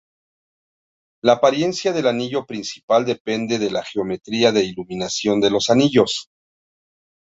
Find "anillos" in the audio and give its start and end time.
5.69-6.29